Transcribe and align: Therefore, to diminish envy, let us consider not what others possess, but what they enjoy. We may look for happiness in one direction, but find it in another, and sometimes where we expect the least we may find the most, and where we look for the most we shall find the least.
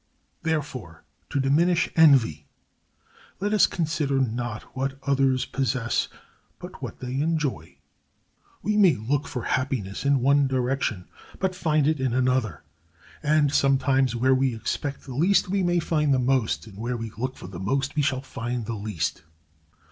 Therefore, 0.41 1.03
to 1.29 1.39
diminish 1.39 1.87
envy, 1.95 2.47
let 3.39 3.53
us 3.53 3.67
consider 3.67 4.19
not 4.19 4.63
what 4.75 4.97
others 5.03 5.45
possess, 5.45 6.07
but 6.57 6.81
what 6.81 7.01
they 7.01 7.19
enjoy. 7.21 7.77
We 8.63 8.77
may 8.77 8.95
look 8.95 9.27
for 9.27 9.43
happiness 9.43 10.03
in 10.03 10.21
one 10.21 10.47
direction, 10.47 11.07
but 11.37 11.53
find 11.53 11.85
it 11.87 11.99
in 11.99 12.13
another, 12.15 12.63
and 13.21 13.53
sometimes 13.53 14.15
where 14.15 14.33
we 14.33 14.55
expect 14.55 15.01
the 15.01 15.13
least 15.13 15.49
we 15.49 15.61
may 15.61 15.77
find 15.77 16.11
the 16.15 16.17
most, 16.17 16.65
and 16.65 16.79
where 16.79 16.97
we 16.97 17.11
look 17.15 17.37
for 17.37 17.45
the 17.45 17.59
most 17.59 17.95
we 17.95 18.01
shall 18.01 18.21
find 18.21 18.65
the 18.65 18.73
least. 18.73 19.21